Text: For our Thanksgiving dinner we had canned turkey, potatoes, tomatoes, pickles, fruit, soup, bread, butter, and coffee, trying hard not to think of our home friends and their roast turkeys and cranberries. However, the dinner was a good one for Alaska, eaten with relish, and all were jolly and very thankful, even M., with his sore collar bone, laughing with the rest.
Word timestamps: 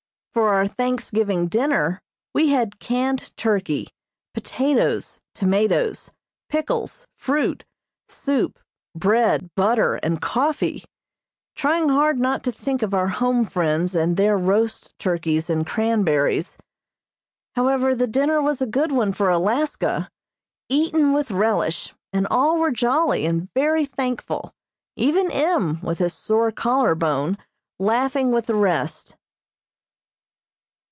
For 0.33 0.47
our 0.53 0.65
Thanksgiving 0.65 1.47
dinner 1.49 1.99
we 2.33 2.51
had 2.51 2.79
canned 2.79 3.35
turkey, 3.35 3.87
potatoes, 4.33 5.19
tomatoes, 5.35 6.11
pickles, 6.47 7.05
fruit, 7.17 7.65
soup, 8.07 8.57
bread, 8.95 9.53
butter, 9.57 9.95
and 9.95 10.21
coffee, 10.21 10.85
trying 11.53 11.89
hard 11.89 12.17
not 12.17 12.43
to 12.45 12.51
think 12.53 12.81
of 12.81 12.93
our 12.93 13.09
home 13.09 13.43
friends 13.43 13.93
and 13.93 14.15
their 14.15 14.37
roast 14.37 14.97
turkeys 14.99 15.49
and 15.49 15.67
cranberries. 15.67 16.57
However, 17.57 17.93
the 17.93 18.07
dinner 18.07 18.41
was 18.41 18.61
a 18.61 18.65
good 18.65 18.93
one 18.93 19.11
for 19.11 19.29
Alaska, 19.29 20.07
eaten 20.69 21.11
with 21.11 21.29
relish, 21.31 21.93
and 22.13 22.25
all 22.31 22.57
were 22.57 22.71
jolly 22.71 23.25
and 23.25 23.49
very 23.53 23.83
thankful, 23.85 24.53
even 24.95 25.29
M., 25.29 25.81
with 25.81 25.97
his 25.97 26.13
sore 26.13 26.53
collar 26.53 26.95
bone, 26.95 27.37
laughing 27.79 28.31
with 28.31 28.45
the 28.45 28.55
rest. 28.55 29.17